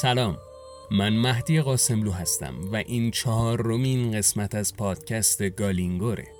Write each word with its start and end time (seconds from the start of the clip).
سلام. 0.00 0.38
من 0.90 1.12
مهدی 1.16 1.60
قاسملو 1.60 2.12
هستم 2.12 2.54
و 2.72 2.76
این 2.76 3.10
چهار 3.10 3.62
رومین 3.62 4.12
قسمت 4.12 4.54
از 4.54 4.76
پادکست 4.76 5.42
گالینگوره. 5.42 6.37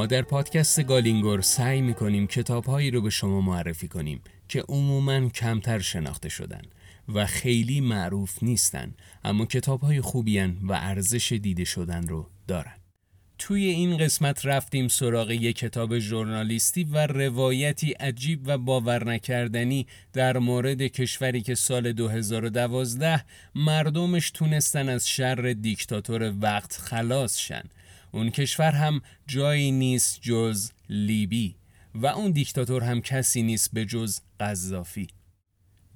ما 0.00 0.06
در 0.06 0.22
پادکست 0.22 0.84
گالینگور 0.84 1.40
سعی 1.40 1.80
می‌کنیم 1.80 2.26
کتابهایی 2.26 2.90
رو 2.90 3.02
به 3.02 3.10
شما 3.10 3.40
معرفی 3.40 3.88
کنیم 3.88 4.20
که 4.48 4.64
عموما 4.68 5.28
کمتر 5.28 5.78
شناخته 5.78 6.28
شدن 6.28 6.62
و 7.14 7.26
خیلی 7.26 7.80
معروف 7.80 8.42
نیستن 8.42 8.94
اما 9.24 9.46
کتابهای 9.46 10.00
خوبیان 10.00 10.58
و 10.62 10.72
ارزش 10.72 11.32
دیده 11.32 11.64
شدن 11.64 12.06
رو 12.08 12.26
دارن. 12.46 12.72
توی 13.38 13.64
این 13.64 13.96
قسمت 13.96 14.46
رفتیم 14.46 14.88
سراغ 14.88 15.30
یک 15.30 15.56
کتاب 15.56 15.98
ژورنالیستی 15.98 16.84
و 16.84 17.06
روایتی 17.06 17.92
عجیب 17.92 18.40
و 18.46 18.58
باور 18.58 19.04
نکردنی 19.04 19.86
در 20.12 20.38
مورد 20.38 20.82
کشوری 20.82 21.40
که 21.40 21.54
سال 21.54 21.92
2012 21.92 23.24
مردمش 23.54 24.30
تونستن 24.30 24.88
از 24.88 25.08
شر 25.08 25.54
دیکتاتور 25.60 26.34
وقت 26.40 26.76
خلاص 26.76 27.38
شن. 27.38 27.62
اون 28.12 28.30
کشور 28.30 28.72
هم 28.72 29.02
جایی 29.26 29.72
نیست 29.72 30.20
جز 30.20 30.70
لیبی 30.88 31.56
و 31.94 32.06
اون 32.06 32.30
دیکتاتور 32.30 32.84
هم 32.84 33.00
کسی 33.00 33.42
نیست 33.42 33.70
به 33.72 33.84
جز 33.84 34.20
قذافی. 34.40 35.08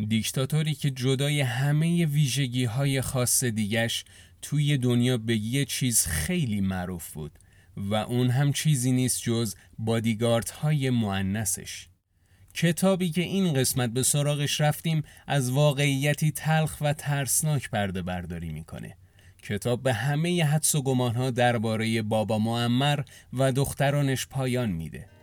دیکتاتوری 0.08 0.74
که 0.74 0.90
جدای 0.90 1.40
همه 1.40 2.06
ویژگی 2.06 2.64
های 2.64 3.00
خاص 3.00 3.44
دیگش 3.44 4.04
توی 4.42 4.78
دنیا 4.78 5.18
به 5.18 5.36
یه 5.36 5.64
چیز 5.64 6.06
خیلی 6.06 6.60
معروف 6.60 7.12
بود 7.12 7.38
و 7.76 7.94
اون 7.94 8.30
هم 8.30 8.52
چیزی 8.52 8.92
نیست 8.92 9.22
جز 9.22 9.54
بادیگارد 9.78 10.50
های 10.50 10.90
معنسش 10.90 11.88
کتابی 12.54 13.10
که 13.10 13.20
این 13.20 13.52
قسمت 13.52 13.90
به 13.90 14.02
سراغش 14.02 14.60
رفتیم 14.60 15.02
از 15.26 15.50
واقعیتی 15.50 16.30
تلخ 16.30 16.76
و 16.80 16.92
ترسناک 16.92 17.70
پرده 17.70 18.02
برداری 18.02 18.52
می‌کنه. 18.52 18.96
کتاب 19.44 19.82
به 19.82 19.92
همه 19.92 20.44
حدس 20.44 20.74
و 20.74 20.82
گمانها 20.82 21.30
درباره 21.30 22.02
بابا 22.02 22.38
معمر 22.38 23.00
و 23.32 23.52
دخترانش 23.52 24.26
پایان 24.26 24.70
میده. 24.70 25.13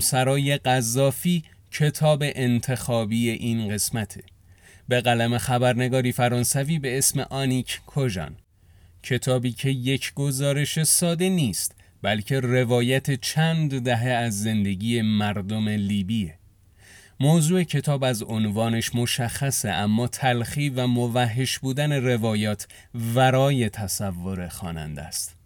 سرای 0.00 0.56
قذافی 0.56 1.44
کتاب 1.70 2.22
انتخابی 2.22 3.30
این 3.30 3.68
قسمته. 3.68 4.22
به 4.88 5.00
قلم 5.00 5.38
خبرنگاری 5.38 6.12
فرانسوی 6.12 6.78
به 6.78 6.98
اسم 6.98 7.20
آنیک 7.20 7.80
کوژان. 7.86 8.36
کتابی 9.02 9.52
که 9.52 9.70
یک 9.70 10.14
گزارش 10.14 10.82
ساده 10.82 11.28
نیست 11.28 11.74
بلکه 12.02 12.40
روایت 12.40 13.20
چند 13.20 13.82
دهه 13.82 14.08
از 14.08 14.42
زندگی 14.42 15.02
مردم 15.02 15.68
لیبیه. 15.68 16.34
موضوع 17.20 17.62
کتاب 17.62 18.04
از 18.04 18.22
عنوانش 18.22 18.94
مشخصه 18.94 19.68
اما 19.68 20.08
تلخی 20.08 20.68
و 20.68 20.86
موحش 20.86 21.58
بودن 21.58 21.92
روایات 21.92 22.68
ورای 23.14 23.68
تصور 23.68 24.48
خواننده 24.48 25.02
است. 25.02 25.41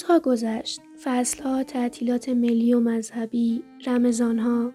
روزها 0.00 0.18
گذشت. 0.18 0.80
فصلها، 1.02 1.62
تعطیلات 1.62 2.28
ملی 2.28 2.74
و 2.74 2.80
مذهبی، 2.80 3.62
رمضانها. 3.86 4.72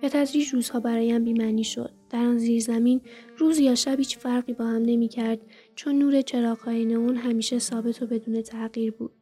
به 0.00 0.08
تدریج 0.08 0.48
روزها 0.48 0.80
برایم 0.80 1.24
بیمنی 1.24 1.64
شد. 1.64 1.90
در 2.10 2.18
آن 2.18 2.38
زیر 2.38 2.62
زمین 2.62 3.00
روز 3.38 3.58
یا 3.58 3.74
شب 3.74 3.98
هیچ 3.98 4.18
فرقی 4.18 4.52
با 4.52 4.64
هم 4.64 4.82
نمی 4.82 5.08
کرد 5.08 5.40
چون 5.74 5.98
نور 5.98 6.20
چراغهای 6.20 6.84
نئون 6.84 7.16
همیشه 7.16 7.58
ثابت 7.58 8.02
و 8.02 8.06
بدون 8.06 8.42
تغییر 8.42 8.92
بود. 8.92 9.12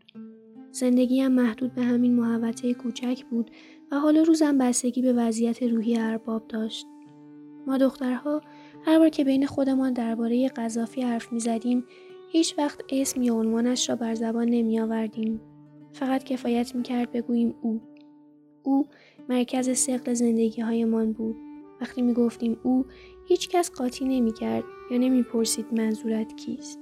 زندگیم 0.71 1.29
محدود 1.29 1.75
به 1.75 1.83
همین 1.83 2.15
محوطه 2.15 2.75
کوچک 2.75 3.25
بود 3.31 3.51
و 3.93 3.97
حالا 3.99 4.23
روزم 4.23 4.59
بستگی 4.59 5.03
به 5.03 5.13
وضعیت 5.13 5.63
روحی 5.63 5.99
ارباب 5.99 6.49
داشت. 6.49 6.87
ما 7.67 7.79
دخترها 7.79 8.41
هر 8.87 8.99
بار 8.99 9.09
که 9.09 9.25
بین 9.25 9.47
خودمان 9.47 9.93
درباره 9.93 10.49
قذافی 10.49 11.03
حرف 11.03 11.33
می‌زدیم 11.33 11.85
هیچ 12.35 12.55
وقت 12.59 12.81
اسم 12.89 13.23
یا 13.23 13.35
عنوانش 13.35 13.89
را 13.89 13.97
بر 13.97 14.15
زبان 14.15 14.49
نمی 14.49 14.81
آوردیم. 14.81 15.41
فقط 15.93 16.25
کفایت 16.25 16.75
می 16.75 16.83
کرد 16.83 17.13
بگوییم 17.13 17.55
او. 17.63 17.81
او 18.63 18.87
مرکز 19.29 19.79
سقل 19.79 20.15
زندگی 20.15 20.63
هایمان 20.63 21.13
بود. 21.13 21.37
وقتی 21.81 22.03
می 22.03 22.15
گفتیم 22.15 22.57
او 22.63 22.87
هیچ 23.27 23.49
کس 23.49 23.71
قاطی 23.71 24.05
نمی 24.05 24.33
کرد 24.33 24.65
یا 24.91 24.99
نمی 24.99 25.23
پرسید 25.23 25.67
منظورت 25.73 26.37
کیست. 26.37 26.79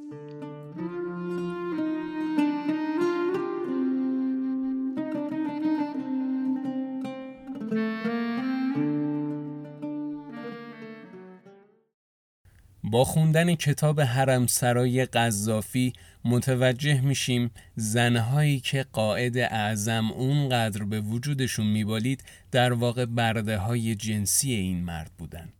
با 12.93 13.05
خوندن 13.05 13.55
کتاب 13.55 14.01
حرم 14.01 14.47
سرای 14.47 15.05
قذافی 15.05 15.93
متوجه 16.25 17.01
میشیم 17.01 17.51
زنهایی 17.77 18.61
که 18.61 18.87
قاعد 18.93 19.39
اعظم 19.39 20.11
اونقدر 20.11 20.85
به 20.85 21.01
وجودشون 21.01 21.67
میبالید 21.67 22.25
در 22.51 22.73
واقع 22.73 23.05
برده 23.05 23.59
های 23.59 23.95
جنسی 23.95 24.53
این 24.53 24.85
مرد 24.85 25.11
بودن. 25.19 25.53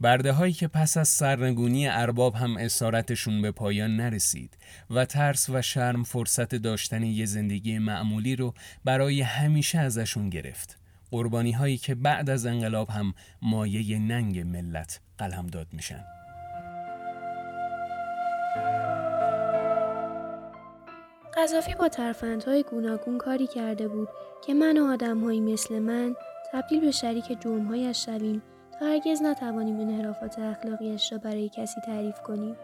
برده 0.00 0.32
هایی 0.32 0.52
که 0.52 0.68
پس 0.68 0.96
از 0.96 1.08
سرنگونی 1.08 1.88
ارباب 1.88 2.34
هم 2.34 2.56
اسارتشون 2.56 3.42
به 3.42 3.50
پایان 3.50 3.96
نرسید 3.96 4.58
و 4.90 5.04
ترس 5.04 5.50
و 5.50 5.62
شرم 5.62 6.04
فرصت 6.04 6.54
داشتن 6.54 7.02
یه 7.02 7.26
زندگی 7.26 7.78
معمولی 7.78 8.36
رو 8.36 8.54
برای 8.84 9.20
همیشه 9.20 9.78
ازشون 9.78 10.30
گرفت. 10.30 10.78
قربانی 11.10 11.52
هایی 11.52 11.78
که 11.78 11.94
بعد 11.94 12.30
از 12.30 12.46
انقلاب 12.46 12.90
هم 12.90 13.14
مایه 13.42 13.98
ننگ 13.98 14.38
ملت 14.38 15.00
قلمداد 15.18 15.66
میشن. 15.72 16.19
قذافی 21.36 21.74
با 21.74 21.88
ترفندهای 21.88 22.62
گوناگون 22.62 23.18
کاری 23.18 23.46
کرده 23.46 23.88
بود 23.88 24.08
که 24.46 24.54
من 24.54 24.78
و 24.78 24.92
آدمهایی 24.92 25.40
مثل 25.40 25.78
من 25.78 26.16
تبدیل 26.52 26.80
به 26.80 26.90
شریک 26.90 27.40
جرمهایش 27.40 28.04
شویم 28.04 28.42
تا 28.80 28.86
هرگز 28.86 29.22
نتوانیم 29.22 29.80
انحرافات 29.80 30.38
اخلاقیش 30.38 31.12
را 31.12 31.18
برای 31.18 31.48
کسی 31.48 31.80
تعریف 31.86 32.20
کنیم. 32.20 32.56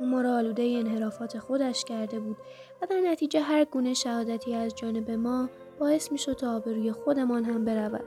او 0.00 0.06
ما 0.06 0.20
را 0.20 0.36
آلوده 0.36 0.62
انحرافات 0.62 1.38
خودش 1.38 1.84
کرده 1.84 2.20
بود 2.20 2.36
و 2.82 2.86
در 2.86 3.00
نتیجه 3.00 3.40
هر 3.40 3.64
گونه 3.64 3.94
شهادتی 3.94 4.54
از 4.54 4.74
جانب 4.74 5.10
ما 5.10 5.50
باعث 5.78 6.12
می 6.12 6.18
شد 6.18 6.32
تا 6.32 6.56
آبروی 6.56 6.92
خودمان 6.92 7.44
هم 7.44 7.64
برود. 7.64 8.04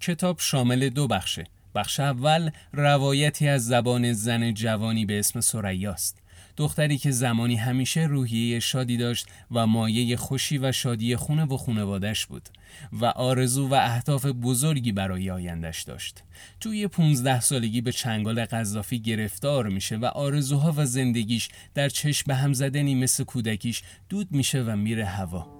کتاب 0.00 0.38
شامل 0.38 0.88
دو 0.88 1.06
بخشه. 1.06 1.44
بخش 1.74 2.00
اول 2.00 2.50
روایتی 2.72 3.48
از 3.48 3.66
زبان 3.66 4.12
زن 4.12 4.54
جوانی 4.54 5.06
به 5.06 5.18
اسم 5.18 5.40
سریاست 5.40 6.22
دختری 6.58 6.98
که 6.98 7.10
زمانی 7.10 7.56
همیشه 7.56 8.00
روحیه 8.00 8.60
شادی 8.60 8.96
داشت 8.96 9.26
و 9.50 9.66
مایه 9.66 10.16
خوشی 10.16 10.58
و 10.58 10.72
شادی 10.72 11.16
خونه 11.16 11.44
و 11.44 11.56
خونوادش 11.56 12.26
بود 12.26 12.48
و 12.92 13.04
آرزو 13.06 13.68
و 13.68 13.74
اهداف 13.74 14.26
بزرگی 14.26 14.92
برای 14.92 15.30
آیندش 15.30 15.82
داشت. 15.82 16.24
توی 16.60 16.86
15 16.86 17.40
سالگی 17.40 17.80
به 17.80 17.92
چنگال 17.92 18.44
قذافی 18.44 19.00
گرفتار 19.00 19.68
میشه 19.68 19.96
و 19.96 20.04
آرزوها 20.04 20.74
و 20.76 20.86
زندگیش 20.86 21.48
در 21.74 21.88
چشم 21.88 22.24
به 22.26 22.34
هم 22.34 22.52
زدنی 22.52 22.94
مثل 22.94 23.24
کودکیش 23.24 23.82
دود 24.08 24.32
میشه 24.32 24.62
و 24.62 24.76
میره 24.76 25.04
هوا. 25.04 25.58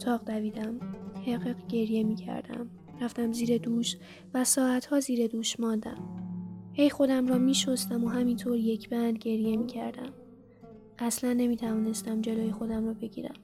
اتاق 0.00 0.24
دویدم. 0.24 0.80
حقق 1.26 1.66
گریه 1.68 2.02
می 2.02 2.14
کردم. 2.14 2.66
رفتم 3.00 3.32
زیر 3.32 3.58
دوش 3.58 3.96
و 4.34 4.44
ساعتها 4.44 5.00
زیر 5.00 5.26
دوش 5.26 5.60
ماندم. 5.60 5.98
هی 6.72 6.90
خودم 6.90 7.26
را 7.26 7.38
می 7.38 7.54
شستم 7.54 8.04
و 8.04 8.08
همینطور 8.08 8.56
یک 8.56 8.88
بند 8.88 9.18
گریه 9.18 9.56
می 9.56 9.66
کردم. 9.66 10.12
اصلا 10.98 11.32
نمی 11.32 11.56
توانستم 11.56 12.20
جلوی 12.20 12.52
خودم 12.52 12.86
را 12.86 12.94
بگیرم. 12.94 13.34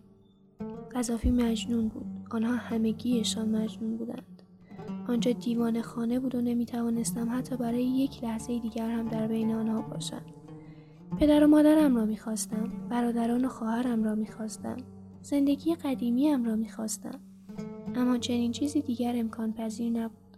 قذافی 0.94 1.30
مجنون 1.30 1.88
بود. 1.88 2.06
آنها 2.30 2.54
همگیشان 2.54 3.48
مجنون 3.48 3.96
بودند. 3.96 4.42
آنجا 5.08 5.32
دیوان 5.32 5.82
خانه 5.82 6.18
بود 6.18 6.34
و 6.34 6.40
نمی 6.40 6.66
توانستم 6.66 7.28
حتی 7.32 7.56
برای 7.56 7.84
یک 7.84 8.24
لحظه 8.24 8.58
دیگر 8.58 8.90
هم 8.90 9.08
در 9.08 9.26
بین 9.26 9.52
آنها 9.52 9.82
باشم. 9.82 10.22
پدر 11.18 11.44
و 11.44 11.46
مادرم 11.46 11.96
را 11.96 12.04
می‌خواستم. 12.04 12.72
برادران 12.90 13.44
و 13.44 13.48
خواهرم 13.48 14.04
را 14.04 14.14
می‌خواستم. 14.14 14.76
زندگی 15.26 15.74
قدیمیم 15.74 16.44
را 16.44 16.56
می‌خواستم. 16.56 17.20
اما 17.94 18.18
چنین 18.18 18.52
چیزی 18.52 18.80
دیگر 18.80 19.14
امکان 19.16 19.52
پذیر 19.52 19.90
نبود. 19.90 20.36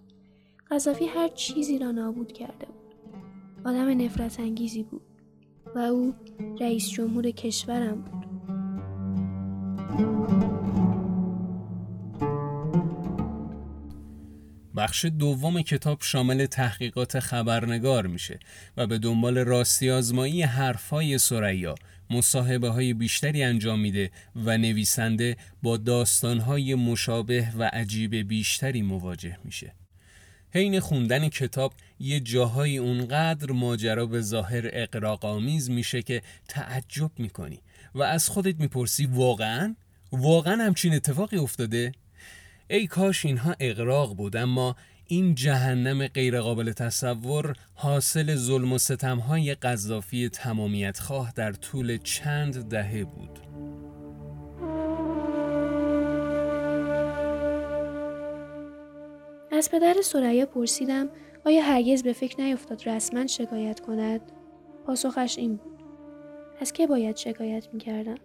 قذافی 0.70 1.06
هر 1.06 1.28
چیزی 1.28 1.78
را 1.78 1.90
نابود 1.90 2.32
کرده 2.32 2.66
بود. 2.66 2.94
آدم 3.64 4.02
نفرت 4.04 4.40
انگیزی 4.40 4.82
بود 4.82 5.02
و 5.74 5.78
او 5.78 6.14
رئیس 6.60 6.90
جمهور 6.90 7.30
کشورم 7.30 8.00
بود. 8.02 8.28
بخش 14.76 15.04
دوم 15.04 15.62
کتاب 15.62 15.98
شامل 16.00 16.46
تحقیقات 16.46 17.20
خبرنگار 17.20 18.06
میشه 18.06 18.38
و 18.76 18.86
به 18.86 18.98
دنبال 18.98 19.38
راستی 19.38 19.90
آزمایی 19.90 20.42
حرفهای 20.42 21.18
سریا 21.18 21.74
مصاحبه 22.10 22.68
های 22.68 22.94
بیشتری 22.94 23.42
انجام 23.42 23.80
میده 23.80 24.10
و 24.36 24.58
نویسنده 24.58 25.36
با 25.62 25.76
داستان 25.76 26.40
های 26.40 26.74
مشابه 26.74 27.48
و 27.58 27.70
عجیب 27.72 28.14
بیشتری 28.14 28.82
مواجه 28.82 29.38
میشه. 29.44 29.74
حین 30.54 30.80
خوندن 30.80 31.28
کتاب 31.28 31.72
یه 32.00 32.20
جاهای 32.20 32.78
اونقدر 32.78 33.52
ماجرا 33.52 34.06
به 34.06 34.20
ظاهر 34.20 34.70
اقراق 34.72 35.24
آمیز 35.24 35.70
میشه 35.70 36.02
که 36.02 36.22
تعجب 36.48 37.10
می‌کنی 37.18 37.60
و 37.94 38.02
از 38.02 38.28
خودت 38.28 38.60
می‌پرسی 38.60 39.06
واقعا؟ 39.06 39.76
واقعا 40.12 40.64
همچین 40.64 40.94
اتفاقی 40.94 41.36
افتاده؟ 41.36 41.92
ای 42.70 42.86
کاش 42.86 43.24
اینها 43.24 43.54
اقراق 43.60 44.16
بود 44.16 44.36
اما 44.36 44.76
این 45.10 45.34
جهنم 45.34 46.06
غیرقابل 46.06 46.72
تصور 46.72 47.56
حاصل 47.74 48.34
ظلم 48.34 48.72
و 48.72 48.78
ستمهای 48.78 49.54
قذافی 49.54 50.28
تمامیت 50.28 50.98
خواه 50.98 51.32
در 51.36 51.52
طول 51.52 51.96
چند 51.96 52.68
دهه 52.68 53.04
بود. 53.04 53.38
از 59.52 59.70
پدر 59.70 59.94
سریا 60.02 60.46
پرسیدم 60.46 61.08
آیا 61.46 61.62
هرگز 61.62 62.02
به 62.02 62.12
فکر 62.12 62.40
نیفتاد 62.40 62.88
رسما 62.88 63.26
شکایت 63.26 63.80
کند؟ 63.80 64.20
پاسخش 64.86 65.38
این 65.38 65.56
بود. 65.56 65.78
از 66.60 66.72
که 66.72 66.86
باید 66.86 67.16
شکایت 67.16 67.68
می‌کردم؟ 67.72 68.18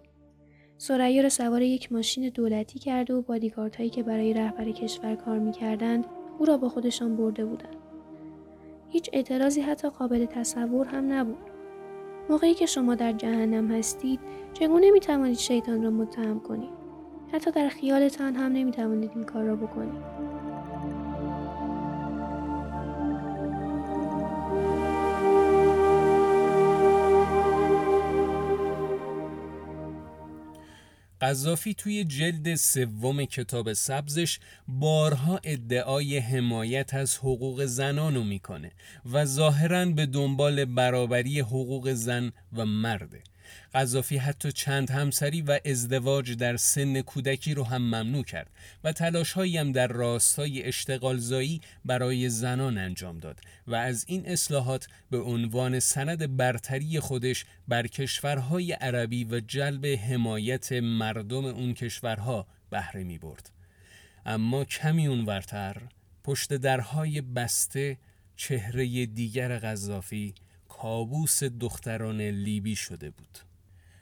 سریا 0.78 1.24
را 1.24 1.30
سوار 1.30 1.62
یک 1.62 1.92
ماشین 1.92 2.30
دولتی 2.30 2.80
کرده 2.80 3.14
و 3.14 3.22
بادیگارد 3.22 3.76
هایی 3.76 3.90
که 3.90 4.04
برای 4.04 4.34
رهبر 4.34 4.72
کشور 4.72 5.16
کار 5.16 5.40
می‌کردند 5.40 6.06
او 6.40 6.46
را 6.46 6.58
با 6.58 6.70
خودشان 6.70 7.16
برده 7.16 7.46
بودند. 7.46 7.76
هیچ 8.90 9.10
اعتراضی 9.14 9.62
حتی 9.62 9.90
قابل 9.90 10.26
تصور 10.26 10.88
هم 10.88 11.14
نبود. 11.14 11.38
موقعی 12.30 12.54
که 12.54 12.66
شما 12.66 12.96
در 12.96 13.12
جهنم 13.12 13.72
هستید 13.72 14.20
چگونه 14.54 14.92
می 14.92 15.00
توانید 15.00 15.38
شیطان 15.38 15.84
را 15.84 15.90
متهم 15.90 16.40
کنید؟ 16.40 16.84
حتی 17.34 17.52
در 17.52 17.70
خیالتان 17.70 18.36
هم 18.36 18.52
نمی 18.52 18.72
توانید 18.72 19.12
این 19.16 19.24
کار 19.24 19.44
را 19.44 19.56
بکنید. 19.56 20.33
قذافی 31.24 31.74
توی 31.74 32.04
جلد 32.04 32.56
سوم 32.56 33.26
کتاب 33.26 33.74
سبزش 33.74 34.40
بارها 34.68 35.40
ادعای 35.44 36.18
حمایت 36.18 36.94
از 36.94 37.18
حقوق 37.18 37.66
زنانو 37.66 38.24
می‌کنه 38.24 38.72
و 39.12 39.26
ظاهرا 39.26 39.86
به 39.86 40.06
دنبال 40.06 40.66
برابری 40.66 41.40
حقوق 41.40 41.94
زن 41.94 42.32
و 42.54 42.66
مرده. 42.66 43.24
قذافی 43.74 44.18
حتی 44.18 44.52
چند 44.52 44.92
همسری 44.92 45.42
و 45.42 45.60
ازدواج 45.66 46.34
در 46.34 46.58
سن 46.58 47.02
کودکی 47.02 47.54
رو 47.54 47.64
هم 47.64 47.82
ممنوع 47.82 48.24
کرد 48.24 48.50
و 48.84 48.92
تلاشهایی 48.92 49.58
هم 49.58 49.72
در 49.72 49.88
راستای 49.88 50.64
اشتغالزایی 50.64 51.62
برای 51.86 52.30
زنان 52.30 52.78
انجام 52.78 53.20
داد 53.20 53.40
و 53.68 53.76
از 53.76 54.06
این 54.08 54.30
اصلاحات 54.30 54.88
به 55.12 55.20
عنوان 55.20 55.80
سند 55.80 56.38
برتری 56.38 57.00
خودش 57.00 57.46
بر 57.68 57.88
کشورهای 57.88 58.72
عربی 58.72 59.24
و 59.24 59.40
جلب 59.40 59.86
حمایت 59.86 60.72
مردم 60.72 61.46
اون 61.46 61.74
کشورها 61.74 62.48
بهره 62.70 63.04
می 63.04 63.18
برد. 63.18 63.50
اما 64.26 64.66
کمی 64.66 65.08
اونورتر 65.08 65.82
پشت 66.24 66.54
درهای 66.54 67.22
بسته 67.22 67.98
چهره 68.36 69.06
دیگر 69.06 69.58
قذافی 69.58 70.34
کابوس 70.84 71.44
دختران 71.44 72.22
لیبی 72.22 72.76
شده 72.76 73.10
بود. 73.10 73.40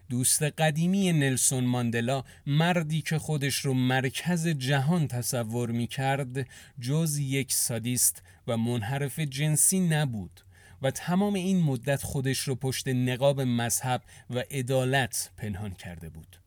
دوست 0.10 0.44
قدیمی 0.44 1.14
نلسون 1.14 1.64
ماندلا 1.64 2.24
مردی 2.46 3.02
که 3.02 3.20
خودش 3.20 3.56
رو 3.56 3.74
مرکز 3.74 4.48
جهان 4.48 5.08
تصور 5.08 5.72
می 5.72 5.88
کرد 5.88 6.48
جز 6.80 7.18
یک 7.18 7.54
سادیست 7.54 8.24
و 8.48 8.58
منحرف 8.58 9.20
جنسی 9.20 9.80
نبود 9.80 10.42
و 10.82 10.92
تمام 10.92 11.34
این 11.34 11.64
مدت 11.64 12.04
خودش 12.04 12.40
رو 12.40 12.56
پشت 12.56 12.88
نقاب 12.88 13.42
مذهب 13.42 14.02
و 14.30 14.44
عدالت 14.52 15.32
پنهان 15.38 15.74
کرده 15.74 16.10
بود. 16.10 16.41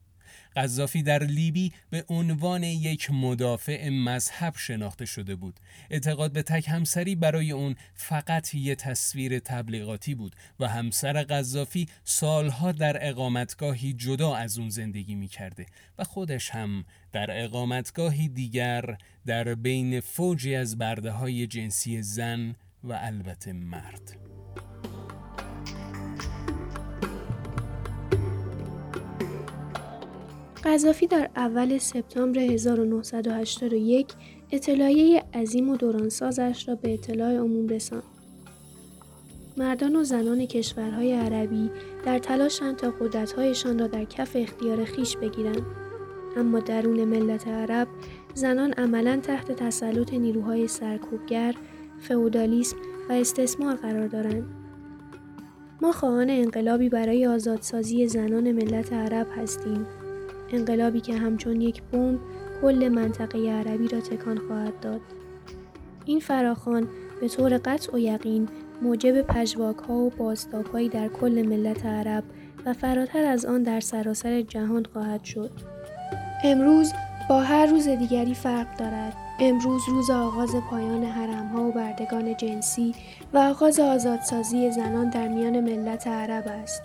قذافی 0.56 1.02
در 1.02 1.25
لیبی 1.25 1.73
به 1.90 2.04
عنوان 2.08 2.62
یک 2.62 3.11
مدافع 3.11 3.88
مذهب 3.88 4.54
شناخته 4.56 5.04
شده 5.04 5.34
بود. 5.37 5.61
اعتقاد 5.90 6.32
به 6.32 6.42
تک 6.42 6.68
همسری 6.68 7.14
برای 7.14 7.52
اون 7.52 7.76
فقط 7.94 8.54
یه 8.54 8.75
تصویر 8.75 9.38
تبلیغاتی 9.38 10.14
بود 10.14 10.37
و 10.61 10.68
همسر 10.68 11.23
قذافی 11.23 11.88
سالها 12.04 12.73
در 12.73 13.08
اقامتگاهی 13.08 13.92
جدا 13.92 14.34
از 14.34 14.58
اون 14.58 14.68
زندگی 14.68 15.14
می 15.14 15.28
کرده 15.28 15.66
و 15.99 16.04
خودش 16.04 16.50
هم 16.50 16.84
در 17.12 17.44
اقامتگاهی 17.44 18.28
دیگر 18.28 18.96
در 19.26 19.54
بین 19.54 20.00
فوجی 20.00 20.54
از 20.54 20.78
برده 20.78 21.11
های 21.11 21.46
جنسی 21.46 22.02
زن 22.02 22.54
و 22.84 22.92
البته 22.92 23.52
مرد. 23.52 24.16
قذافی 30.64 31.06
در 31.06 31.30
اول 31.37 31.78
سپتامبر 31.78 32.40
1981 32.40 34.06
اطلاعیه 34.50 35.25
عظیم 35.35 35.68
و 35.68 35.76
دورانسازش 35.76 36.68
را 36.68 36.75
به 36.75 36.94
اطلاع 36.94 37.37
عموم 37.37 37.68
رساند. 37.68 38.02
مردان 39.56 39.97
و 39.97 40.04
زنان 40.04 40.47
کشورهای 40.47 41.12
عربی 41.12 41.71
در 42.04 42.18
تلاشند 42.18 42.76
تا 42.76 42.90
قدرتهایشان 42.90 43.78
را 43.78 43.87
در 43.87 44.04
کف 44.04 44.37
اختیار 44.37 44.85
خیش 44.85 45.16
بگیرند. 45.16 45.62
اما 46.37 46.61
درون 46.61 47.04
ملت 47.04 47.49
عرب 47.49 47.88
زنان 48.35 48.73
عملا 48.73 49.16
تحت 49.16 49.52
تسلط 49.52 50.14
نیروهای 50.14 50.68
سرکوبگر 50.68 51.54
فئودالیسم 52.00 52.76
و 53.09 53.12
استثمار 53.12 53.76
قرار 53.76 54.06
دارند. 54.06 54.44
ما 55.83 55.92
خواهان 55.92 56.30
انقلابی 56.30 56.88
برای 56.88 57.26
آزادسازی 57.26 58.09
زنان 58.09 58.52
ملت 58.52 58.92
عرب 58.92 59.26
هستیم. 59.37 59.87
انقلابی 60.52 61.00
که 61.00 61.14
همچون 61.14 61.60
یک 61.60 61.82
بمب 61.82 62.20
کل 62.62 62.88
منطقه 62.88 63.50
عربی 63.50 63.88
را 63.88 64.00
تکان 64.00 64.38
خواهد 64.38 64.80
داد. 64.80 65.00
این 66.04 66.20
فراخان 66.20 66.88
به 67.20 67.28
طور 67.28 67.58
قطع 67.58 67.94
و 67.94 67.98
یقین 67.98 68.48
موجب 68.82 69.22
پژواک 69.22 69.76
ها 69.76 69.94
و 69.94 70.10
بازتاب 70.10 70.88
در 70.88 71.08
کل 71.08 71.46
ملت 71.48 71.86
عرب 71.86 72.24
و 72.66 72.72
فراتر 72.72 73.24
از 73.24 73.44
آن 73.44 73.62
در 73.62 73.80
سراسر 73.80 74.42
جهان 74.42 74.86
خواهد 74.92 75.24
شد. 75.24 75.50
امروز 76.44 76.92
با 77.28 77.40
هر 77.40 77.66
روز 77.66 77.88
دیگری 77.88 78.34
فرق 78.34 78.76
دارد. 78.76 79.16
امروز 79.40 79.82
روز 79.88 80.10
آغاز 80.10 80.56
پایان 80.70 81.04
حرمها 81.04 81.62
و 81.62 81.72
بردگان 81.72 82.36
جنسی 82.36 82.94
و 83.32 83.38
آغاز 83.38 83.80
آزادسازی 83.80 84.70
زنان 84.70 85.10
در 85.10 85.28
میان 85.28 85.60
ملت 85.60 86.06
عرب 86.06 86.44
است. 86.48 86.82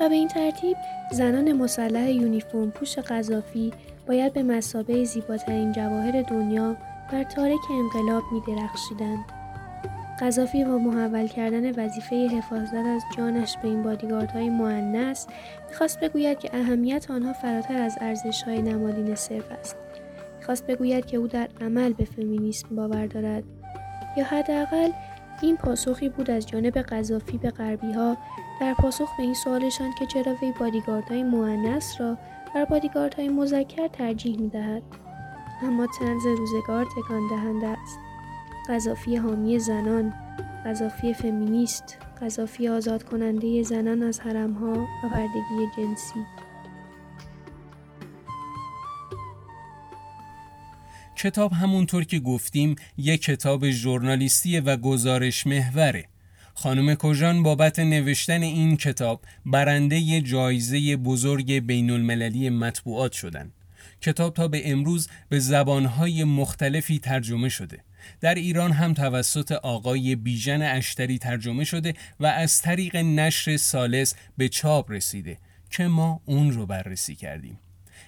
و 0.00 0.08
به 0.08 0.14
این 0.14 0.28
ترتیب 0.28 0.76
زنان 1.12 1.52
مسلح 1.52 2.10
یونیفرم 2.10 2.70
پوش 2.70 2.98
قذافی 2.98 3.72
باید 4.06 4.32
به 4.32 4.42
مسابه 4.42 5.04
زیباترین 5.04 5.72
جواهر 5.72 6.22
دنیا 6.22 6.76
بر 7.12 7.22
تارک 7.22 7.60
انقلاب 7.70 8.22
می 8.32 8.40
درخشیدند. 8.40 9.24
قذافی 10.20 10.64
با 10.64 10.78
محول 10.78 11.26
کردن 11.26 11.84
وظیفه 11.84 12.16
حفاظت 12.16 12.74
از 12.74 13.02
جانش 13.16 13.56
به 13.62 13.68
این 13.68 13.82
بادیگاردهای 13.82 14.50
معنس 14.50 15.26
می‌خواست 15.68 16.00
بگوید 16.00 16.38
که 16.38 16.50
اهمیت 16.52 17.10
آنها 17.10 17.32
فراتر 17.32 17.76
از 17.76 17.98
ارزشهای 18.00 18.62
نمادین 18.62 19.14
صرف 19.14 19.52
است 19.58 19.76
می‌خواست 20.38 20.66
بگوید 20.66 21.06
که 21.06 21.16
او 21.16 21.26
در 21.26 21.48
عمل 21.60 21.92
به 21.92 22.04
فمینیسم 22.04 22.76
باور 22.76 23.06
دارد 23.06 23.44
یا 24.16 24.24
حداقل 24.24 24.90
این 25.42 25.56
پاسخی 25.56 26.08
بود 26.08 26.30
از 26.30 26.46
جانب 26.46 26.78
قذافی 26.78 27.38
به 27.38 27.50
غربی 27.50 27.92
ها 27.92 28.16
در 28.60 28.74
پاسخ 28.74 29.16
به 29.16 29.22
این 29.22 29.34
سوالشان 29.34 29.92
که 29.98 30.06
چرا 30.06 30.34
وی 30.42 30.52
بادیگاردهای 30.60 31.22
معنس 31.22 32.00
را 32.00 32.18
بر 32.54 32.64
بادیگاردهای 32.64 33.28
مذکر 33.28 33.88
ترجیح 33.88 34.40
می‌دهد. 34.40 34.82
اما 35.62 35.86
تنز 35.86 36.26
روزگار 36.26 36.84
تکان 36.84 37.28
دهنده 37.28 37.66
است. 37.66 37.98
قذافی 38.68 39.16
حامی 39.16 39.58
زنان 39.58 40.14
قذافی 40.64 41.14
فمینیست 41.14 41.98
قذافی 42.20 42.68
آزاد 42.68 43.02
کننده 43.02 43.62
زنان 43.62 44.02
از 44.02 44.20
حرمها 44.20 44.72
و 44.72 45.08
بردگی 45.08 45.70
جنسی. 45.76 46.26
کتاب 51.24 51.52
همونطور 51.52 52.04
که 52.04 52.18
گفتیم 52.18 52.76
یک 52.96 53.22
کتاب 53.22 53.70
ژورنالیستی 53.70 54.60
و 54.60 54.76
گزارش 54.76 55.46
محوره 55.46 56.04
خانم 56.54 56.94
کوژان 56.94 57.42
بابت 57.42 57.78
نوشتن 57.78 58.42
این 58.42 58.76
کتاب 58.76 59.24
برنده 59.46 60.20
جایزه 60.20 60.96
بزرگ 60.96 61.52
بین 61.52 61.90
المللی 61.90 62.50
مطبوعات 62.50 63.12
شدند. 63.12 63.52
کتاب 64.00 64.34
تا 64.34 64.48
به 64.48 64.70
امروز 64.70 65.08
به 65.28 65.38
زبانهای 65.38 66.24
مختلفی 66.24 66.98
ترجمه 66.98 67.48
شده. 67.48 67.78
در 68.20 68.34
ایران 68.34 68.72
هم 68.72 68.94
توسط 68.94 69.52
آقای 69.52 70.16
بیژن 70.16 70.62
اشتری 70.62 71.18
ترجمه 71.18 71.64
شده 71.64 71.94
و 72.20 72.26
از 72.26 72.62
طریق 72.62 72.96
نشر 72.96 73.56
سالس 73.56 74.14
به 74.36 74.48
چاپ 74.48 74.90
رسیده 74.90 75.38
که 75.70 75.86
ما 75.86 76.20
اون 76.24 76.50
رو 76.50 76.66
بررسی 76.66 77.14
کردیم. 77.14 77.58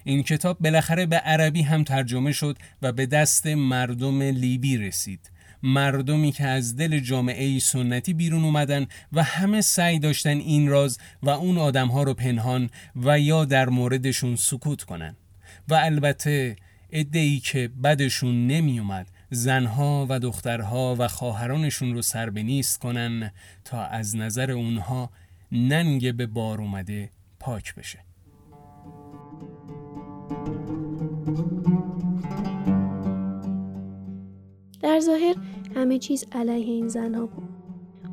این 0.07 0.23
کتاب 0.23 0.59
بالاخره 0.59 1.07
به 1.07 1.17
عربی 1.17 1.63
هم 1.63 1.85
ترجمه 1.85 2.33
شد 2.33 2.59
و 2.83 2.93
به 2.93 3.07
دست 3.07 3.47
مردم 3.47 4.23
لیبی 4.23 4.77
رسید. 4.77 5.31
مردمی 5.63 6.33
که 6.33 6.45
از 6.45 6.77
دل 6.77 7.01
جامعه 7.01 7.59
سنتی 7.59 8.15
بیرون 8.15 8.45
اومدن 8.45 8.87
و 9.13 9.23
همه 9.23 9.61
سعی 9.61 9.99
داشتن 9.99 10.39
این 10.39 10.69
راز 10.69 10.99
و 11.23 11.31
اون 11.31 11.59
آدمها 11.59 12.03
رو 12.03 12.15
پنهان 12.15 12.71
و 12.97 13.21
یا 13.21 13.45
در 13.45 13.69
موردشون 13.69 14.37
سکوت 14.37 14.83
کنن 14.83 15.17
و 15.69 15.75
البته 15.75 16.57
ادهی 16.91 17.41
که 17.41 17.71
بدشون 17.85 18.47
نمی 18.47 18.79
اومد 18.79 19.07
زنها 19.31 20.07
و 20.09 20.19
دخترها 20.19 20.97
و 20.99 21.09
خواهرانشون 21.09 21.95
رو 21.95 22.03
سر 22.03 22.31
به 22.31 22.43
نیست 22.43 22.79
کنن 22.79 23.31
تا 23.65 23.85
از 23.87 24.17
نظر 24.17 24.51
اونها 24.51 25.11
ننگ 25.53 26.15
به 26.15 26.27
بار 26.27 26.61
اومده 26.61 27.11
پاک 27.41 27.75
بشه 27.75 28.06
در 34.81 35.01
ظاهر 35.01 35.35
همه 35.75 35.99
چیز 35.99 36.25
علیه 36.33 36.67
این 36.67 36.89
زنها 36.89 37.27
بود. 37.27 37.49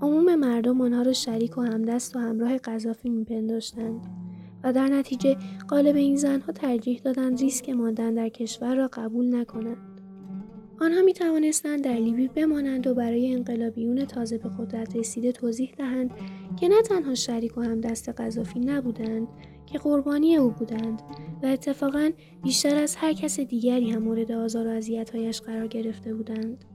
عموم 0.01 0.35
مردم 0.35 0.81
آنها 0.81 1.01
را 1.01 1.13
شریک 1.13 1.57
و 1.57 1.61
همدست 1.61 2.15
و 2.15 2.19
همراه 2.19 2.57
قذافی 2.57 3.09
میپنداشتند 3.09 4.01
و 4.63 4.73
در 4.73 4.87
نتیجه 4.87 5.37
قالب 5.67 5.95
این 5.95 6.15
زنها 6.15 6.51
ترجیح 6.51 7.01
دادند 7.03 7.39
ریسک 7.39 7.69
ماندن 7.69 8.13
در 8.13 8.29
کشور 8.29 8.75
را 8.75 8.89
قبول 8.93 9.35
نکنند. 9.35 9.77
آنها 10.81 11.01
می 11.01 11.13
توانستند 11.13 11.83
در 11.83 11.93
لیبی 11.93 12.27
بمانند 12.27 12.87
و 12.87 12.93
برای 12.93 13.33
انقلابیون 13.33 14.05
تازه 14.05 14.37
به 14.37 14.49
قدرت 14.59 14.95
رسیده 14.95 15.31
توضیح 15.31 15.73
دهند 15.77 16.11
که 16.59 16.67
نه 16.67 16.81
تنها 16.81 17.15
شریک 17.15 17.57
و 17.57 17.61
هم 17.61 17.81
دست 17.81 18.09
قذافی 18.09 18.59
نبودند 18.59 19.27
که 19.65 19.79
قربانی 19.79 20.35
او 20.35 20.49
بودند 20.49 21.01
و 21.43 21.45
اتفاقا 21.45 22.11
بیشتر 22.43 22.75
از 22.75 22.95
هر 22.95 23.13
کس 23.13 23.39
دیگری 23.39 23.91
هم 23.91 24.03
مورد 24.03 24.31
آزار 24.31 24.67
و 24.67 24.69
اذیتهایش 24.69 25.41
قرار 25.41 25.67
گرفته 25.67 26.13
بودند 26.13 26.65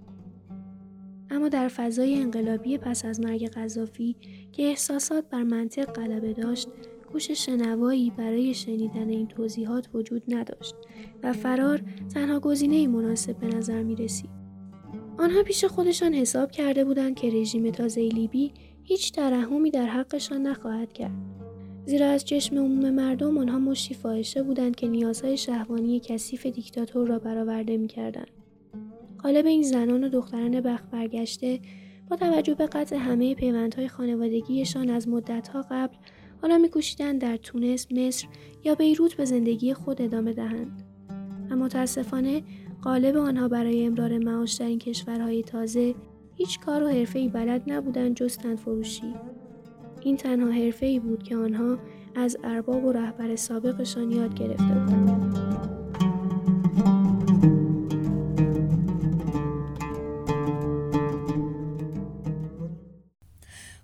اما 1.30 1.48
در 1.48 1.68
فضای 1.68 2.14
انقلابی 2.14 2.78
پس 2.78 3.04
از 3.04 3.20
مرگ 3.20 3.48
قذافی 3.48 4.16
که 4.52 4.62
احساسات 4.62 5.24
بر 5.30 5.42
منطق 5.42 5.84
غلبه 5.84 6.32
داشت 6.32 6.68
گوش 7.12 7.30
شنوایی 7.30 8.10
برای 8.10 8.54
شنیدن 8.54 9.08
این 9.08 9.26
توضیحات 9.26 9.88
وجود 9.94 10.22
نداشت 10.28 10.74
و 11.22 11.32
فرار 11.32 11.80
تنها 12.14 12.40
گزینه 12.40 12.86
مناسب 12.88 13.36
به 13.36 13.46
نظر 13.46 13.82
می 13.82 13.96
رسید. 13.96 14.30
آنها 15.18 15.42
پیش 15.42 15.64
خودشان 15.64 16.14
حساب 16.14 16.50
کرده 16.50 16.84
بودند 16.84 17.14
که 17.14 17.30
رژیم 17.30 17.70
تازه 17.70 18.00
لیبی 18.00 18.52
هیچ 18.88 19.12
ترحمی 19.12 19.70
در 19.70 19.86
حقشان 19.86 20.42
نخواهد 20.42 20.92
کرد. 20.92 21.12
زیرا 21.86 22.06
از 22.06 22.24
چشم 22.24 22.56
عموم 22.56 22.90
مردم 22.90 23.38
آنها 23.38 23.58
مشتی 23.58 23.94
فاحشه 23.94 24.42
بودند 24.42 24.76
که 24.76 24.88
نیازهای 24.88 25.36
شهوانی 25.36 26.00
کثیف 26.00 26.46
دیکتاتور 26.46 27.08
را 27.08 27.18
برآورده 27.18 27.76
می‌کردند 27.76 28.30
قالب 29.22 29.46
این 29.46 29.62
زنان 29.62 30.04
و 30.04 30.08
دختران 30.08 30.60
بخت 30.60 30.90
برگشته 30.90 31.60
با 32.10 32.16
توجه 32.16 32.54
به 32.54 32.66
قطع 32.66 32.96
همه 32.96 33.34
پیوندهای 33.34 33.88
خانوادگیشان 33.88 34.90
از 34.90 35.08
مدتها 35.08 35.64
قبل 35.70 35.96
حالا 36.42 36.58
میکوشیدند 36.58 37.20
در 37.20 37.36
تونس، 37.36 37.92
مصر 37.92 38.26
یا 38.64 38.74
بیروت 38.74 39.14
به 39.14 39.24
زندگی 39.24 39.74
خود 39.74 40.02
ادامه 40.02 40.32
دهند. 40.32 40.82
اما 41.50 41.64
متاسفانه 41.64 42.42
قالب 42.82 43.16
آنها 43.16 43.48
برای 43.48 43.86
امرار 43.86 44.18
معاش 44.18 44.52
در 44.52 44.66
این 44.66 44.78
کشورهای 44.78 45.42
تازه 45.42 45.94
هیچ 46.38 46.60
کار 46.60 46.82
و 46.82 46.88
حرفه‌ای 46.88 47.28
بلد 47.28 47.62
نبودند 47.66 48.16
جز 48.16 48.38
فروشی. 48.38 49.14
این 50.00 50.16
تنها 50.16 50.50
حرفه‌ای 50.50 50.98
بود 51.00 51.22
که 51.22 51.36
آنها 51.36 51.78
از 52.16 52.36
ارباب 52.44 52.84
و 52.84 52.92
رهبر 52.92 53.36
سابقشان 53.36 54.10
یاد 54.12 54.34
گرفته 54.34 54.64
بودند. 54.64 55.38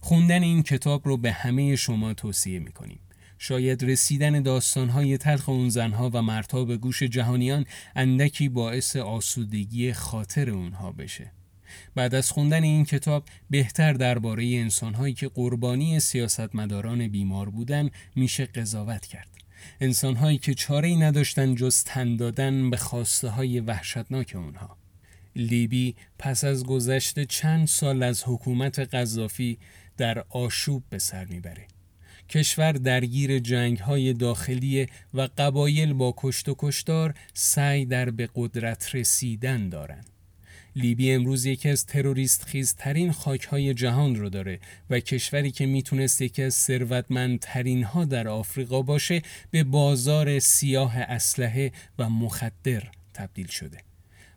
خوندن 0.00 0.42
این 0.42 0.62
کتاب 0.62 1.08
رو 1.08 1.16
به 1.16 1.32
همه 1.32 1.76
شما 1.76 2.14
توصیه 2.14 2.58
می 2.58 2.72
کنیم. 2.72 3.00
شاید 3.38 3.84
رسیدن 3.84 4.42
داستانهای 4.42 5.18
تلخ 5.18 5.48
اون 5.48 5.68
زنها 5.68 6.10
و 6.12 6.22
مردها 6.22 6.64
به 6.64 6.76
گوش 6.76 7.02
جهانیان 7.02 7.64
اندکی 7.96 8.48
باعث 8.48 8.96
آسودگی 8.96 9.92
خاطر 9.92 10.50
اونها 10.50 10.92
بشه. 10.92 11.32
بعد 11.94 12.14
از 12.14 12.30
خوندن 12.30 12.62
این 12.62 12.84
کتاب 12.84 13.24
بهتر 13.50 13.92
درباره 13.92 14.44
انسانهایی 14.44 15.14
که 15.14 15.28
قربانی 15.28 16.00
سیاستمداران 16.00 17.08
بیمار 17.08 17.50
بودن 17.50 17.90
میشه 18.16 18.46
قضاوت 18.46 19.06
کرد. 19.06 19.28
انسانهایی 19.80 20.38
که 20.38 20.54
چاره 20.54 20.88
ای 20.88 20.96
نداشتن 20.96 21.54
جز 21.54 21.84
تن 21.84 22.16
دادن 22.16 22.70
به 22.70 22.76
خواسته 22.76 23.28
های 23.28 23.60
وحشتناک 23.60 24.32
اونها. 24.36 24.76
لیبی 25.36 25.94
پس 26.18 26.44
از 26.44 26.64
گذشت 26.64 27.24
چند 27.24 27.66
سال 27.66 28.02
از 28.02 28.22
حکومت 28.26 28.78
قذافی 28.78 29.58
در 29.96 30.24
آشوب 30.28 30.82
به 30.90 30.98
سر 30.98 31.24
می‌بره. 31.24 31.66
کشور 32.28 32.72
درگیر 32.72 33.38
جنگ 33.38 33.78
های 33.78 34.12
داخلی 34.12 34.86
و 35.14 35.28
قبایل 35.38 35.92
با 35.92 36.14
کشت 36.16 36.48
و 36.48 36.54
کشتار 36.58 37.14
سعی 37.34 37.86
در 37.86 38.10
به 38.10 38.28
قدرت 38.34 38.94
رسیدن 38.94 39.68
دارند. 39.68 40.13
لیبی 40.76 41.12
امروز 41.12 41.46
یکی 41.46 41.68
از 41.68 41.86
تروریست 41.86 42.44
خیزترین 42.44 43.12
خاک 43.12 43.44
های 43.44 43.74
جهان 43.74 44.16
رو 44.16 44.28
داره 44.28 44.60
و 44.90 45.00
کشوری 45.00 45.50
که 45.50 45.66
می‌تونست 45.66 46.22
یکی 46.22 46.42
از 46.42 46.54
ثروتمندترین 46.54 47.82
ها 47.82 48.04
در 48.04 48.28
آفریقا 48.28 48.82
باشه 48.82 49.22
به 49.50 49.64
بازار 49.64 50.38
سیاه 50.38 50.98
اسلحه 50.98 51.72
و 51.98 52.10
مخدر 52.10 52.82
تبدیل 53.14 53.46
شده. 53.46 53.78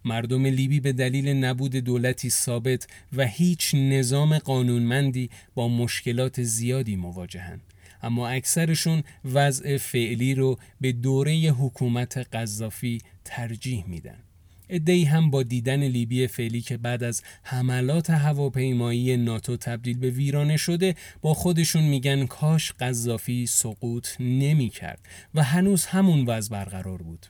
مردم 0.06 0.46
لیبی 0.46 0.80
به 0.80 0.94
دلیل 0.94 1.30
نبود 1.30 1.76
دولتی 1.76 2.30
ثابت 2.30 2.88
و 3.14 3.26
هیچ 3.26 3.76
نظام 3.76 4.38
قانونمندی 4.38 5.30
با 5.56 5.68
مشکلات 5.68 6.44
زیادی 6.44 6.96
مواجهند. 6.96 7.62
اما 8.04 8.28
اکثرشون 8.28 9.04
وضع 9.26 9.78
فعلی 9.78 10.36
رو 10.36 10.60
به 10.82 10.92
دوره 10.92 11.34
حکومت 11.34 12.18
قذافی 12.18 13.02
ترجیح 13.26 13.86
میدن. 13.88 14.27
ادهی 14.70 15.04
هم 15.04 15.30
با 15.30 15.44
دیدن 15.44 15.84
لیبی 15.84 16.28
فعلی 16.28 16.62
که 16.62 16.78
بعد 16.78 17.04
از 17.04 17.24
حملات 17.44 18.10
هواپیمایی 18.10 19.18
ناتو 19.18 19.58
تبدیل 19.58 19.98
به 19.98 20.10
ویرانه 20.10 20.58
شده 20.58 20.96
با 21.22 21.34
خودشون 21.34 21.84
میگن 21.84 22.26
کاش 22.26 22.72
قذافی 22.72 23.46
سقوط 23.46 24.08
نمی 24.20 24.70
کرد 24.70 25.00
و 25.36 25.44
هنوز 25.44 25.86
همون 25.86 26.26
وضع 26.26 26.52
برقرار 26.52 27.02
بود. 27.02 27.26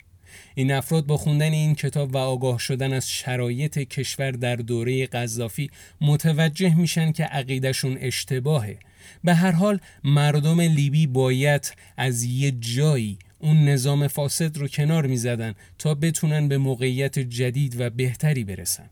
این 0.56 0.72
افراد 0.72 1.06
با 1.06 1.18
خوندن 1.18 1.52
این 1.52 1.76
کتاب 1.76 2.16
و 2.16 2.18
آگاه 2.18 2.60
شدن 2.60 2.94
از 2.94 3.10
شرایط 3.10 3.80
کشور 3.80 4.32
در 4.32 4.56
دوره 4.56 5.06
قذافی 5.06 5.70
متوجه 6.02 6.76
میشن 6.76 7.12
که 7.12 7.24
عقیدشون 7.24 7.98
اشتباهه 8.00 8.80
به 9.24 9.34
هر 9.34 9.52
حال 9.52 9.80
مردم 10.04 10.62
لیبی 10.62 11.08
باید 11.08 11.74
از 11.98 12.24
یه 12.24 12.52
جایی 12.52 13.18
اون 13.40 13.66
نظام 13.66 14.08
فاسد 14.08 14.58
رو 14.58 14.68
کنار 14.68 15.08
می‌زدن 15.08 15.54
تا 15.78 15.96
بتونن 15.96 16.48
به 16.48 16.58
موقعیت 16.58 17.20
جدید 17.20 17.82
و 17.82 17.90
بهتری 17.90 18.44
برسن. 18.44 18.90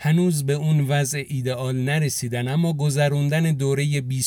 هنوز 0.00 0.46
به 0.46 0.52
اون 0.52 0.80
وضع 0.80 1.24
ایدئال 1.28 1.76
نرسیدن 1.76 2.48
اما 2.48 2.72
گذروندن 2.72 3.52
دوره 3.52 4.00
بی 4.00 4.22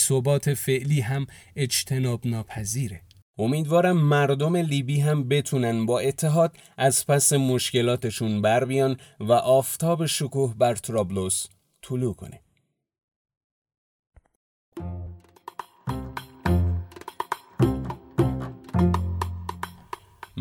فعلی 0.55 1.01
هم 1.01 1.27
اجتناب 1.55 2.27
ناپذیره 2.27 3.01
امیدوارم 3.37 3.97
مردم 3.97 4.55
لیبی 4.55 4.99
هم 4.99 5.27
بتونن 5.27 5.85
با 5.85 5.99
اتحاد 5.99 6.57
از 6.77 7.07
پس 7.07 7.33
مشکلاتشون 7.33 8.41
بر 8.41 8.65
بیان 8.65 8.97
و 9.19 9.31
آفتاب 9.31 10.05
شکوه 10.05 10.55
بر 10.57 10.75
ترابلوس 10.75 11.47
طلوع 11.81 12.13
کنه. 12.13 12.39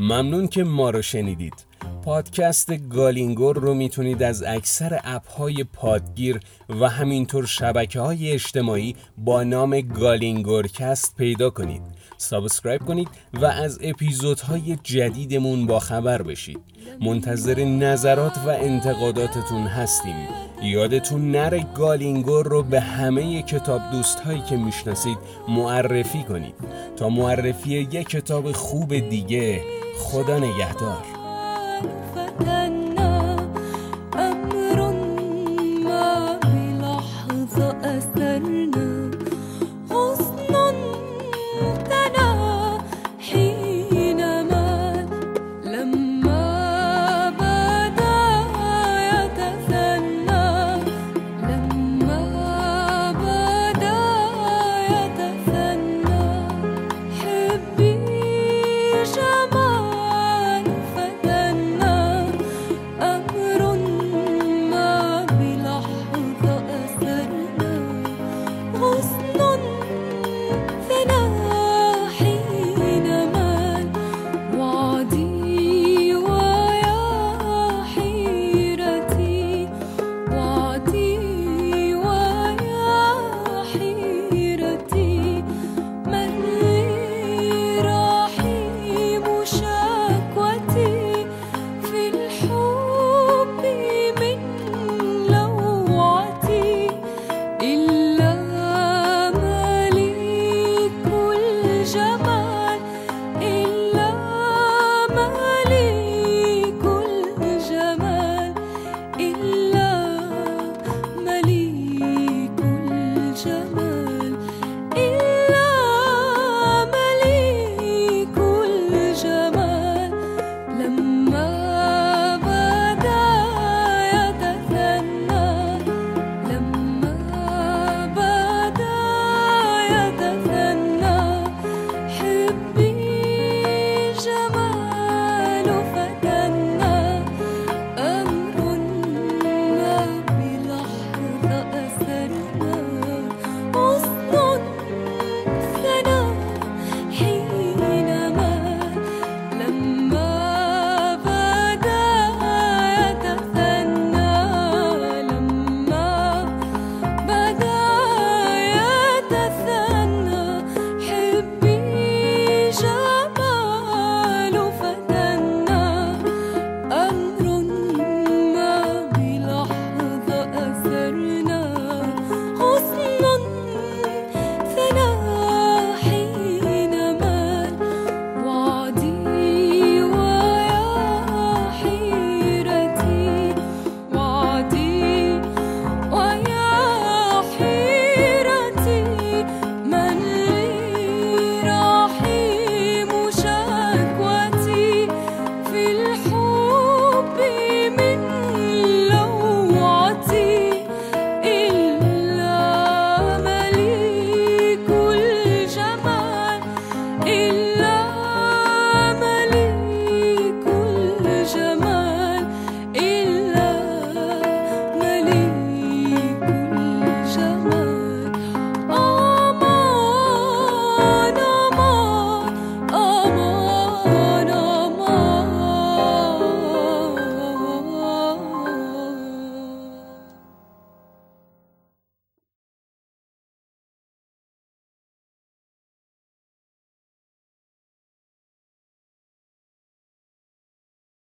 ممنون 0.01 0.49
که 0.49 0.65
ما 0.65 0.91
رو 0.91 1.03
شنیدید. 1.03 1.67
پادکست 2.05 2.89
گالینگور 2.89 3.57
رو 3.57 3.75
می‌تونید 3.75 4.23
از 4.23 4.43
اکثر 4.43 5.01
اپ 5.05 5.29
های 5.29 5.65
پادگیر 5.65 6.41
و 6.81 6.89
همینطور 6.89 7.47
شبکه 7.47 8.01
های 8.01 8.33
اجتماعی 8.33 8.97
با 9.19 9.43
نام 9.43 9.81
گالینگورکست 9.81 11.17
پیدا 11.17 11.51
کنید. 11.51 11.83
subscribe 12.17 12.85
کنید 12.85 13.09
و 13.33 13.45
از 13.45 13.79
اپیزودهای 13.83 14.79
جدیدمون 14.83 15.67
با 15.67 15.79
خبر 15.79 16.23
بشید. 16.23 16.61
منتظر 17.01 17.65
نظرات 17.65 18.39
و 18.39 18.49
انتقاداتتون 18.49 19.63
هستیم. 19.63 20.29
یادتون 20.63 21.31
نره 21.31 21.67
گالینگور 21.75 22.47
رو 22.47 22.63
به 22.63 22.81
همه 22.81 23.43
کتاب 23.43 23.81
دوست 23.93 24.21
هایی 24.21 24.43
که 24.43 24.57
می‌شناسید 24.57 25.19
معرفی 25.49 26.23
کنید. 26.23 26.55
تا 26.97 27.09
معرفی 27.09 27.71
یک 27.71 28.09
کتاب 28.09 28.53
خوب 28.53 28.99
دیگه 28.99 29.80
خدا 30.01 30.39
نگهدار. 30.39 31.20